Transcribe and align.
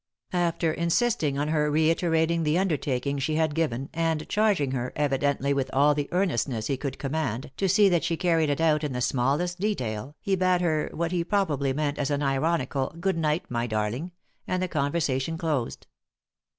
After 0.33 0.73
insisting 0.73 1.37
on 1.37 1.49
her 1.49 1.69
reiterating 1.69 2.41
the 2.41 2.57
undertaking 2.57 3.19
she 3.19 3.35
had 3.35 3.53
given, 3.53 3.87
and 3.93 4.27
charging 4.27 4.71
her, 4.71 4.91
evidently 4.95 5.53
with 5.53 5.69
all 5.73 5.93
the 5.93 6.09
earnestness 6.11 6.65
he 6.65 6.75
could 6.75 6.97
command, 6.97 7.51
to 7.57 7.69
see 7.69 7.87
that 7.87 8.03
she 8.03 8.17
carried 8.17 8.49
it 8.49 8.59
out 8.59 8.83
in 8.83 8.93
the 8.93 8.99
smallest 9.01 9.59
detail, 9.59 10.15
he 10.19 10.35
bade 10.35 10.61
her 10.61 10.89
what 10.91 11.11
he 11.11 11.23
prob 11.23 11.51
ably 11.51 11.71
meant 11.71 11.99
as 11.99 12.09
an 12.09 12.23
ironical" 12.23 12.95
Good 12.99 13.15
night, 13.15 13.45
my 13.51 13.67
darling 13.67 14.05
1" 14.05 14.11
and 14.47 14.63
the 14.63 14.67
conversation 14.67 15.37
closed. 15.37 15.85